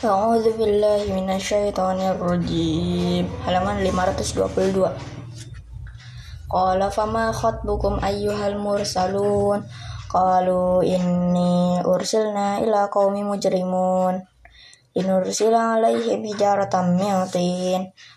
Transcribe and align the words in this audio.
A'udzu 0.00 0.56
minasyaitonir 1.12 2.16
rajim. 2.16 3.28
Halaman 3.44 3.84
522. 3.84 4.88
Qala 6.48 6.88
fama 6.88 7.28
khatbukum 7.28 8.00
ayyuhal 8.00 8.56
mursalun? 8.56 9.60
Qalu 10.08 10.80
inni 10.88 11.84
ursilna 11.84 12.64
ila 12.64 12.88
qaumi 12.88 13.28
mujrimun. 13.28 14.24
Linursila 14.90 15.78
alaihim 15.78 16.26
hijaratan 16.26 16.98
min 16.98 17.14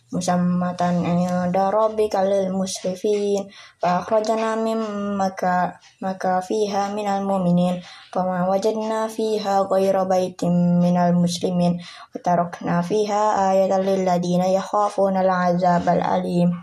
musammatan 0.10 1.06
inda 1.06 1.70
rabbika 1.70 2.26
lil 2.26 2.50
musrifin 2.50 3.46
fa 3.78 4.02
akhrajna 4.02 4.57
min 4.57 4.82
maka 5.14 5.78
maka 6.02 6.42
fiha 6.42 6.89
minal 6.98 7.21
mu'minin 7.30 7.78
fama 8.10 8.50
wajadna 8.50 9.06
fiha 9.06 9.70
ghayra 9.70 10.10
baitin 10.10 10.82
minal 10.82 11.14
muslimin 11.14 11.78
wa 12.10 12.18
tarakna 12.25 12.82
fiha 12.82 13.54
ayatan 13.54 13.86
lil 13.86 14.02
ladina 14.02 14.50
yakhafuna 14.50 15.21
al 15.21 15.54
azab 15.54 15.86
al 15.86 16.02
alim. 16.02 16.58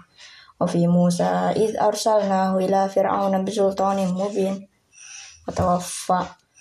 Wa 0.59 0.67
Musa 0.91 1.55
id 1.55 1.79
arsalnahu 1.79 2.59
ila 2.67 2.91
fir'auna 2.91 3.47
bisultanin 3.47 4.11
mubin. 4.11 4.69
Wa 5.47 5.55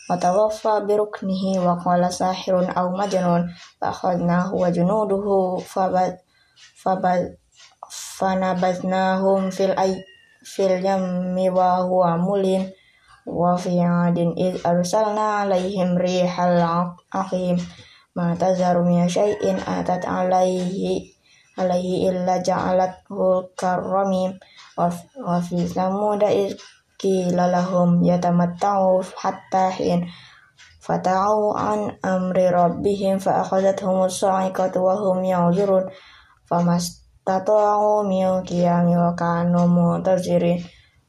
watawaffa 0.09 0.81
biruknihi 0.89 1.61
wa 1.61 1.77
qala 1.77 2.09
sahirun 2.09 2.65
aw 2.73 2.89
majnun 2.89 3.45
fa 3.77 3.93
akhadnahu 3.93 4.57
wa 4.57 4.73
junuduhu 4.73 5.61
fabad 5.61 6.17
fanabadnahum 8.17 9.53
fil 9.53 9.77
ay 9.77 10.01
fil 10.41 10.81
yammi 10.81 11.53
wa 11.53 11.85
huwa 11.85 12.17
mulin 12.17 12.65
wa 13.29 13.53
fi 13.53 13.77
adin 13.85 14.33
id 14.33 14.57
arsalna 14.65 15.45
alaihim 15.45 15.93
rihal 15.93 16.57
syai'in 19.05 19.61
atat 19.61 20.09
alaihi 20.09 21.13
alaihi 21.53 22.09
illa 22.09 22.41
ja'alathu 22.41 23.53
qila 26.99 27.47
lahum 27.47 28.03
yatamatta'u 28.03 28.99
hatta 29.15 29.71
hin 29.71 30.03
fata'u 30.83 31.55
an 31.55 31.95
amri 32.03 32.51
rabbihim 32.51 33.23
fa 33.23 33.39
akhadathum 33.41 34.03
as-sa'iqatu 34.03 34.83
wa 34.83 34.99
hum 34.99 35.23
yanzurun 35.23 35.87
famastata'u 36.49 38.03
min 38.03 38.43
qiyami 38.43 38.99
wa 38.99 39.15
kanu 39.15 39.63
mu'tazirin. 39.65 40.59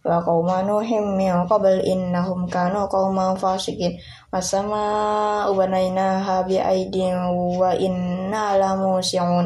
Wa 0.00 0.16
qauma 0.24 0.64
nuhim 0.64 1.12
min 1.12 1.44
qabl 1.44 1.84
innahum 1.84 2.48
kanu 2.48 2.88
qauman 2.88 3.36
fasikin 3.36 4.00
wasama 4.32 5.44
ubanaynaha 5.52 6.48
bi 6.48 6.56
aidin 6.56 7.20
wa 7.60 7.77
inna 7.77 8.56
lamusi'un 8.56 9.44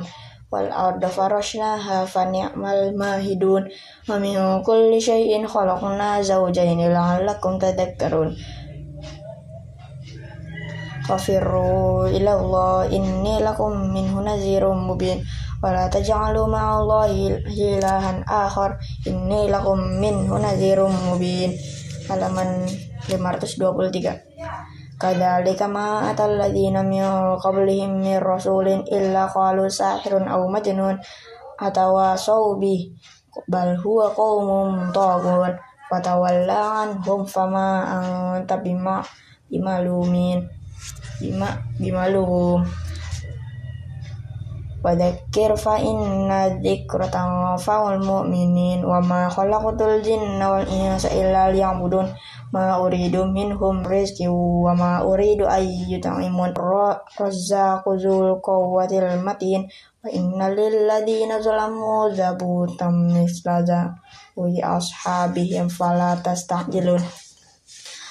wal 0.50 0.68
arda 0.68 1.08
farashnaha 1.08 2.04
fa 2.08 2.28
ni'mal 2.28 2.92
mahidun. 2.96 3.68
Wa 4.08 4.18
min 4.18 4.36
kulli 4.64 5.00
shay'in 5.00 5.46
khalaqna 5.46 6.20
zawjayn 6.20 6.80
la'allakum 6.90 7.60
tadhakkarun. 7.60 8.34
Fafirru 11.04 12.08
ila 12.08 12.30
Allah 12.40 12.76
inni 12.88 13.36
lakum 13.44 13.92
minhu 13.92 14.24
nazirum 14.24 14.88
mubin. 14.88 15.20
Wala 15.60 15.88
taj'alu 15.92 16.48
ma'allahi 16.48 17.44
ilahan 17.52 18.24
akhar 18.24 18.80
inni 19.04 19.52
lakum 19.52 19.78
minhu 20.00 20.36
nazirum 20.40 20.92
mubin. 21.08 21.52
Halaman 22.08 22.68
523 23.08 24.33
Kadzalika 25.04 25.68
ma 25.68 26.08
atal 26.08 26.40
ladzina 26.40 26.80
min 26.80 27.04
qablihim 27.36 28.00
min 28.00 28.16
rasulin 28.24 28.80
illa 28.88 29.28
qalu 29.28 29.68
sahirun 29.68 30.24
aw 30.24 30.40
majnun 30.48 30.96
atawasaw 31.60 32.56
bi 32.56 32.88
bal 33.44 33.76
huwa 33.84 34.08
qaumun 34.16 34.88
taghun 34.96 35.52
fatawalla 35.92 36.88
anhum 36.88 37.20
fama 37.28 37.84
anta 37.84 38.56
bima 38.64 39.04
bimalumin 39.52 40.40
bima 41.20 41.52
bimalum 41.76 42.64
Wadakir 44.84 45.56
fa 45.56 45.80
inna 45.80 46.60
dzikra 46.60 47.08
tanfa'ul 47.08 48.04
mu'minin 48.04 48.84
wa 48.84 49.00
ma 49.00 49.32
khalaqatul 49.32 50.04
jinna 50.04 50.44
wal 50.44 50.68
insa 50.68 51.08
illa 51.08 51.48
liya'budun 51.48 52.04
ma 52.52 52.76
uridu 52.82 53.24
minhum 53.24 53.86
rizqi 53.86 54.26
wa 54.28 54.74
ma 54.74 55.00
uridu 55.06 55.46
ay 55.46 55.64
yut'imun. 55.88 56.52
Razzaqu 57.16 57.96
dzul 57.96 58.42
quwwatil 58.44 59.22
matin. 59.22 59.70
Wa 60.02 60.08
inna 60.12 60.52
lil 60.52 60.84
ladzina 60.84 61.40
zalamu 61.40 62.12
zabutam 62.12 63.14
mislaza 63.14 63.96
wa 64.36 64.44
ashabihim 64.76 65.72
fala 65.72 66.18
tasta'jilun. 66.20 67.00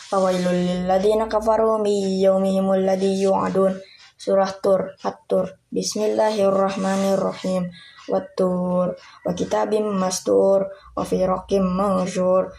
Fawailul 0.09 0.59
lil 0.65 0.81
ladzina 0.89 1.29
kafaru 1.29 1.77
min 1.83 2.23
yaumihimul 2.23 2.81
ladzi 2.81 3.21
yu'adun. 3.21 3.77
Surah 4.17 4.55
Tur 4.63 4.95
At-Tur. 5.03 5.51
Bismillahirrahmanirrahim 5.69 7.67
Wattur 8.11 8.95
wa 9.25 9.31
kitabim 9.33 9.87
mastur 9.95 10.67
wa 10.95 11.03
fi 11.03 11.23
raqim 11.23 11.63
mansyur 11.63 12.51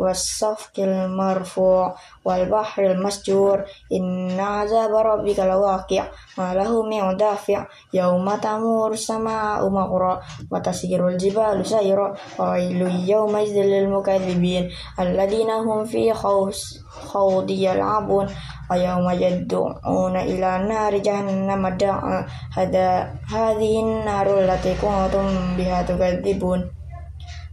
was-safkil 0.00 1.12
marfu' 1.12 1.92
wal 2.24 2.44
bahril 2.48 2.96
masjur 2.96 3.62
inna 3.92 4.64
azaba 4.64 5.04
rabbika 5.04 5.44
lawaqi' 5.44 6.00
ma 6.36 6.56
lahu 6.56 6.88
min 6.88 7.04
dafi' 7.14 7.60
yauma 7.92 8.40
tamur 8.40 8.96
sama'u 8.96 9.68
maqra 9.68 10.18
wa 10.50 10.58
tasirul 10.64 11.14
jibalu 11.20 11.60
sayra 11.60 12.16
wa 12.40 12.56
ilu 12.56 12.88
yawma 12.88 13.44
idzil 13.44 13.68
lil 13.68 13.92
mukadzibin 13.92 14.72
alladziina 14.96 15.60
hum 15.60 15.84
fi 15.84 16.08
khawdi 16.08 17.68
yal'abun 17.68 18.26
wa 18.68 18.74
yawma 18.74 19.12
yad'una 19.12 20.24
ila 20.24 20.50
nari 20.64 21.04
jahannam 21.04 21.68
da'a 21.76 22.24
hada 22.56 23.12
hadhihi 23.28 24.04
narul 24.08 24.48
lati 24.48 24.72
kuntum 24.80 25.56
biha 25.60 25.84
tukadzibun 25.84 26.64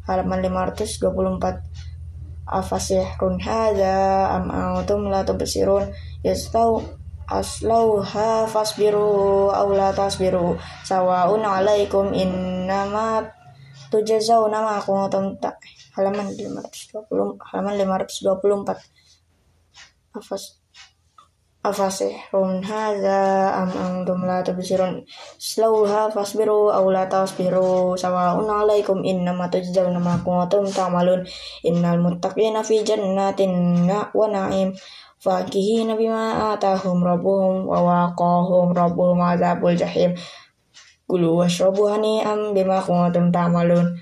halaman 0.08 0.40
524 0.42 1.89
afasihrun 2.50 3.38
hadza 3.40 3.94
am 4.36 4.50
antum 4.50 5.10
la 5.14 5.22
tubsirun. 5.28 5.94
Yastau 6.26 6.82
aslauha 7.30 8.50
fasbiru 8.50 9.54
aw 9.54 9.68
la 9.80 9.94
tasbiru. 9.94 10.58
Sawaun 10.84 11.46
alaikum 11.46 12.14
innama 12.14 13.22
tujazawna 13.92 14.62
ma 14.62 14.76
kuntum 14.82 15.38
ta 15.42 15.58
halaman 15.98 16.30
520 16.34 17.42
halaman 17.50 17.74
524 17.78 18.78
afas 20.18 20.44
afasihrun 21.60 22.64
hadza 22.64 23.52
am 23.52 23.70
antum 23.76 24.24
la 24.24 24.40
tubsirun. 24.40 25.04
Slauha 25.36 26.08
fasbiru 26.08 26.72
aw 26.72 26.86
la 26.88 27.04
tasbiru. 27.12 28.00
Sawaun 28.00 28.48
alaikum 28.48 29.04
innama 29.04 29.52
tujzauna 29.52 30.00
ma 30.00 30.16
kuntum 30.24 30.72
ta'malun. 30.72 31.28
Innal 31.68 32.00
muttaqina 32.00 32.64
fi 32.64 32.80
jannatin 32.88 33.86
wa 33.92 34.26
na'im. 34.32 34.72
Fakihina 35.20 36.00
bima 36.00 36.56
atahum 36.56 37.04
rabbuhum 37.04 37.68
wa 37.68 37.80
waqahum 37.84 38.72
rabbuhum 38.72 39.20
azabul 39.20 39.76
jahim. 39.76 40.16
Kulu 41.12 41.44
washrabu 41.44 41.92
hani'am 41.92 42.56
bima 42.56 42.80
kuntum 42.80 43.36
ta'malun. 43.36 44.00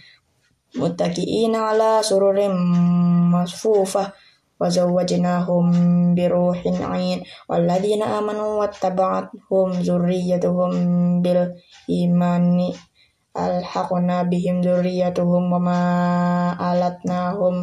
Muttaqiina 0.77 1.73
ala 1.73 2.05
sururim 2.05 2.53
masfufah 3.33 4.13
وزوجناهم 4.62 5.64
بروح 6.14 6.58
عين 6.66 7.18
والذين 7.48 8.02
آمنوا 8.02 8.50
واتبعتهم 8.60 9.68
ذريتهم 9.88 10.70
بالإيمان 11.22 12.72
ألحقنا 13.38 14.22
بهم 14.22 14.60
ذريتهم 14.60 15.42
وما 15.52 15.82
ألتناهم 16.72 17.54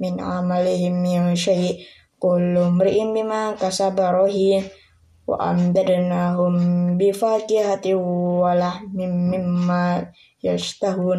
من 0.00 0.14
عملهم 0.20 0.92
من 1.02 1.34
شيء 1.34 1.74
كل 2.18 2.54
امرئ 2.58 2.98
بما 3.14 3.52
كسب 3.58 3.96
رهين 4.00 4.62
وأمددناهم 5.26 6.54
بفاكهة 6.98 7.86
ولحم 8.42 8.96
مما 9.32 10.06
يشتهون 10.44 11.18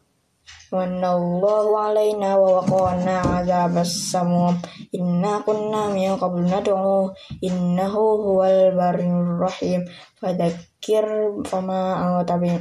Manallahu 0.71 1.75
alaina 1.75 2.39
wa 2.39 2.63
waqana 2.63 3.43
azabas 3.43 3.91
samum. 4.07 4.55
Inna 4.95 5.43
kunna 5.43 5.91
min 5.91 6.15
qablu 6.15 6.47
nad'u. 6.47 7.11
Innahu 7.43 8.03
huwal 8.23 8.71
barrur 8.71 9.43
rahim. 9.43 9.83
Fadzakkir 10.15 11.03
fama 11.43 11.99
anta 11.99 12.39
bi 12.39 12.55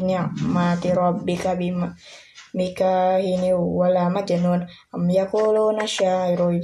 ni'mati 0.00 0.88
rabbika 0.96 1.52
bima 1.52 1.92
bika 2.56 3.20
hini 3.20 3.52
wala 3.52 4.08
majnun. 4.08 4.64
Am 4.96 5.04
yaquluna 5.04 5.84
sya'iru 5.84 6.56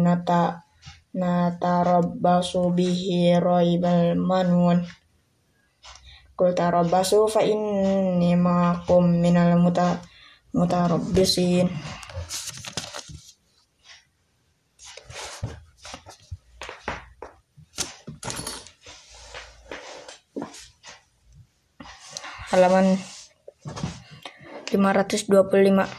nata 0.00 0.64
natarabbasu 1.12 2.72
bihi 2.72 3.36
raibal 3.36 4.16
manun. 4.16 4.88
Qul 6.38 6.54
tarabbasu 6.54 7.26
fa 7.26 7.42
inni 7.42 8.38
ma'akum 8.38 9.10
minal 9.18 9.58
muta 9.58 9.98
mutarabbisin. 10.54 11.66
Halaman 22.54 22.94
525 24.70 25.90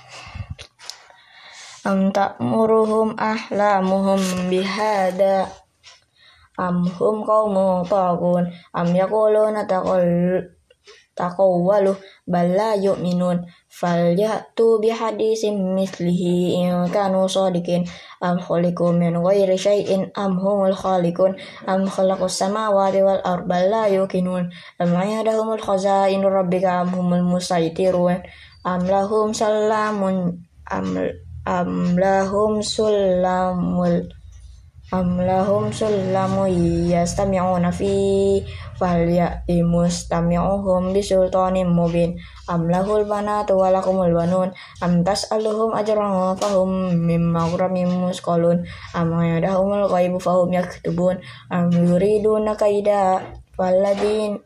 am 1.84 2.00
ta'muruhum 2.16 3.20
ahlamuhum 3.20 4.24
bihada 4.48 5.52
am 6.60 6.84
hum 6.84 7.24
qaumu 7.24 7.88
tagun 7.88 8.44
am 8.76 8.88
yaquluna 8.92 9.64
taqawwalu 11.20 11.94
bal 12.28 12.48
la 12.60 12.72
yu'minun. 12.80 13.44
Falyatu 13.68 14.80
bihadisin 14.84 15.76
mislihi 15.76 16.64
in 16.64 16.88
kanu 16.96 17.28
sadiqin. 17.28 17.84
Am 18.24 18.40
khuliqu 18.40 18.96
min 18.96 19.20
ghairi 19.20 19.60
syai'in 19.60 20.12
am 20.16 20.40
humul 20.40 20.76
khaliqun. 20.76 21.36
Am 21.68 21.84
khalaqus 21.88 22.40
samawati 22.40 23.04
wal 23.04 23.22
arda 23.24 23.60
la 23.72 23.84
yuqinun. 23.92 24.48
Am 24.80 24.90
'indahumul 24.96 25.60
khazainu 25.60 26.28
rabbika 26.28 26.84
am 26.84 26.90
humul 26.96 27.24
musaitirun 27.36 28.24
am 28.66 28.82
lahum 28.84 29.32
salamun 29.32 30.44
am 30.68 30.88
amlahum 31.48 32.60
sulamul 32.60 34.12
amlahum 34.90 35.70
sulamu 35.70 36.50
yastami'una 36.90 37.70
fi 37.70 38.42
falyati 38.74 39.62
mustami'uhum 39.62 40.96
bisultanin 40.98 41.70
mubin. 41.70 42.18
Amlahul 42.50 43.06
banatu 43.06 43.54
walakumul 43.54 44.10
banun. 44.10 44.50
Am 44.82 45.06
tas'aluhum 45.06 45.78
ajran 45.78 46.34
fahum 46.42 46.98
min 46.98 47.22
maghramin 47.30 47.86
musqalun. 47.86 48.66
Am 48.98 49.14
yadahumul 49.14 49.86
ghaibu 49.86 50.18
fahum 50.18 50.50
yaktubun 50.50 51.22
am 51.54 51.70
yuriduna 51.70 52.58
kaida 52.58 53.22
faladin 53.54 54.42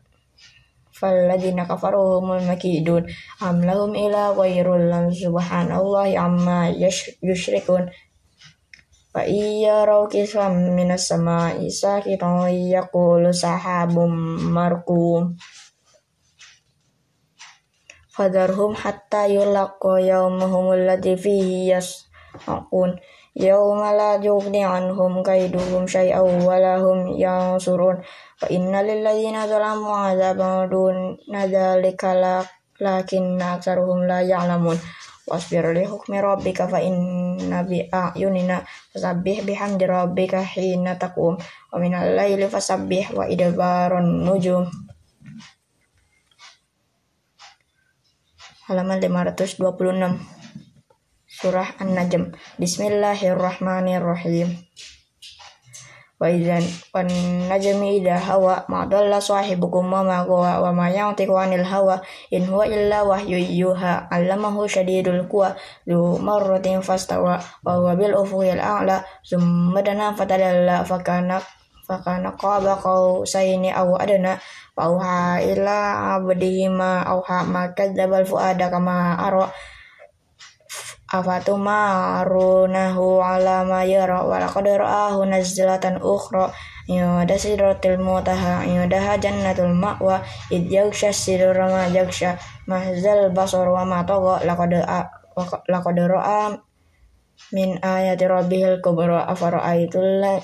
falladina 0.92 1.64
kafaru 1.64 2.20
humul 2.20 2.44
makidun. 2.44 3.08
Am 3.40 3.64
lahum 3.64 3.96
ila 3.96 4.36
ghairul 4.36 4.92
subhanallahi 5.16 6.20
amma 6.20 6.68
yushrikun 7.24 7.88
fa 9.14 9.30
iya 9.30 9.86
raw 9.86 10.10
kisam 10.10 10.74
minas 10.74 11.06
sama'i 11.06 11.70
sakitan 11.70 12.50
yaqulu 12.50 13.30
sahabum 13.30 14.10
markum. 14.50 15.38
Fadarhum 18.10 18.74
hatta 18.74 19.30
yulaqqa 19.30 20.02
yawmahum 20.02 20.74
alladhi 20.74 21.14
fihi 21.14 21.70
yas'aqun. 21.70 22.98
Yawma 23.34 23.90
la 23.98 24.22
yughni 24.22 24.62
anhum 24.62 25.26
kaiduhum 25.26 25.90
syai'aw 25.90 26.26
wa 26.46 26.58
lahum 26.62 27.10
yansurun. 27.18 28.02
Wa 28.42 28.46
inna 28.50 28.86
lilladzina 28.86 29.50
zalamu 29.50 29.90
azaban 29.94 30.70
duna 30.70 31.50
dzalika 31.50 32.14
lakinna 32.78 33.58
aktsaruhum 33.58 34.06
la 34.06 34.22
ya'lamun. 34.22 34.78
Wasbir 35.24 35.72
li 35.72 35.88
hukmi 35.88 36.20
rabbika 36.20 36.68
fa 36.68 36.84
inna 36.84 37.64
bi 37.64 37.80
a'yunina 37.88 38.60
fasabbih 38.92 39.48
bihamdi 39.48 39.88
rabbika 39.88 40.44
hina 40.44 41.00
taqum. 41.00 41.40
Wa 41.72 41.78
minal 41.80 42.12
laili 42.12 42.52
fasabbih 42.52 43.16
wa 43.16 43.24
idbaron 43.32 44.28
nujum. 44.28 44.68
Halaman 48.68 49.00
526 49.00 49.64
Surah 51.28 51.76
An-Najm. 51.80 52.36
Bismillahirrahmanirrahim 52.60 54.56
wa 56.24 56.32
idzan 56.32 56.64
wan 56.96 57.12
najmi 57.52 58.00
idza 58.00 58.16
hawa 58.16 58.64
ma 58.72 58.88
dalla 58.88 59.20
sahibukum 59.20 59.92
wa 59.92 60.08
ma 60.08 60.24
huwa 60.24 60.64
wa 60.64 60.72
ma 60.72 60.88
yantiqu 60.88 61.36
anil 61.36 61.68
hawa 61.68 62.00
in 62.32 62.48
huwa 62.48 62.64
illa 62.64 63.04
wahyu 63.04 63.36
yuha 63.36 64.08
allamahu 64.08 64.64
shadidul 64.64 65.28
quwa 65.28 65.52
lu 65.84 66.16
marratin 66.24 66.80
fastawa 66.80 67.44
wa 67.68 67.72
huwa 67.76 68.00
bil 68.00 68.16
ufuqil 68.16 68.56
a'la 68.56 69.04
summa 69.20 69.84
dana 69.84 70.16
fatadalla 70.16 70.88
fakana 70.88 71.44
fakana 71.84 72.32
qaba 72.40 72.80
qausaini 72.80 73.76
aw 73.76 74.00
adana 74.00 74.40
fa 74.72 74.88
auha 74.88 75.44
ila 75.44 75.78
abdihi 76.16 76.72
ma 76.72 77.04
auha 77.04 77.44
ma 77.44 77.76
kadzdzabal 77.76 78.24
fuada 78.24 78.72
kama 78.72 79.20
ara 79.20 79.52
afatumarunahu 81.14 83.22
ala 83.22 83.62
ma 83.62 83.86
yara 83.86 84.26
wa 84.26 84.42
laqad 84.42 84.66
ra'ahu 84.66 85.30
nazlatan 85.30 86.02
ukhra. 86.02 86.50
Yada 86.90 87.38
sidratil 87.38 88.02
mutaha 88.02 88.66
yada 88.66 89.14
jannatul 89.22 89.72
ma'wa 89.72 90.26
id 90.52 90.68
yaghsha 90.68 91.14
sidra 91.14 91.70
ma 91.70 91.86
yaghsha 91.88 92.36
mahzal 92.66 93.30
basar 93.30 93.70
wa 93.70 93.86
ma 93.86 94.02
tagha. 94.02 94.42
Laqad 94.42 94.74
laqad 95.70 95.98
ra'a 96.02 96.58
min 97.54 97.78
ayati 97.78 98.26
rabbihil 98.26 98.82
kubra. 98.82 99.30
Afara'aitul 99.30 100.42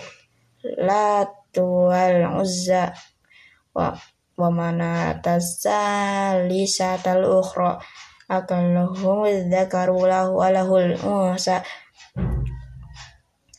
latuwal 0.78 2.30
uzza 2.40 2.94
wa 3.74 3.98
wa 4.40 4.48
mana 4.48 5.20
tasalisatal 5.20 7.28
ukhra 7.28 7.76
akallahu 8.30 9.26
dzakaru 9.50 10.06
lahu 10.06 10.38
alahul 10.38 10.94
unsa. 11.02 11.66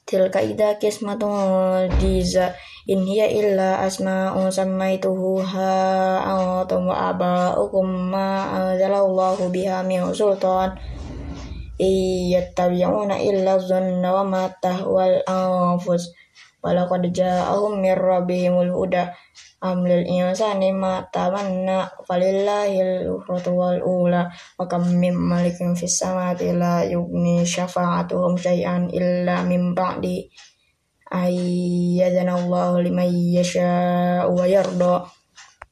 Tilka 0.06 0.42
idza 0.42 0.78
kismatun 0.78 1.90
diza 1.98 2.54
in 2.86 3.06
hiya 3.06 3.30
illa 3.30 3.82
asma'un 3.82 4.50
sammaituhu 4.50 5.38
ha 5.42 5.70
antum 6.22 6.90
wa 6.90 7.14
aba'ukum 7.14 8.10
ma 8.10 8.50
anzalallahu 8.54 9.50
biha 9.50 9.82
min 9.82 10.06
sultan. 10.14 10.78
Iyattabi'una 11.80 13.18
illa 13.22 13.58
dhanna 13.58 14.08
wa 14.12 14.22
ma 14.26 14.42
tahwal 14.62 15.22
anfus 15.26 16.12
walaqad 16.60 17.12
ja'ahum 17.12 17.80
mir 17.80 17.96
rabbihimul 17.98 18.72
huda. 18.72 19.12
Am 19.60 19.84
lil 19.84 20.04
insani 20.08 20.72
ma 20.72 21.04
tamanna 21.12 21.88
falillahil 22.08 23.12
ukhratu 23.20 23.52
wal 23.52 23.80
ula. 23.84 24.32
Wa 24.56 24.64
kam 24.64 24.88
mim 25.00 25.16
malikin 25.16 25.76
fis 25.76 26.00
samati 26.00 26.52
la 26.56 26.84
yughni 26.84 27.44
syafa'atuhum 27.44 28.40
syai'an 28.40 28.88
illa 28.88 29.44
min 29.44 29.76
ba'di 29.76 30.32
ayyadana 31.10 32.38
Allahu 32.38 32.86
liman 32.86 33.10
yasha'u 33.10 34.30
wa 34.30 34.46
yarda 34.46 35.19